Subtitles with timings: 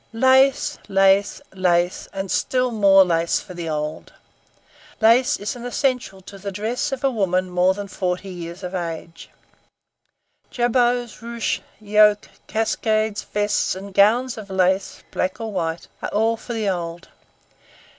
[0.13, 0.79] Lace!
[0.87, 1.43] Lace!
[1.53, 2.07] Lace!
[2.11, 4.13] and still more Lace for the old.
[4.99, 8.73] Lace is an essential to the dress of a woman more than forty years of
[8.73, 9.29] age.
[10.49, 16.53] Jabots, ruches, yokes, cascades, vests, and gowns of lace, black or white, are all for
[16.53, 17.09] the old.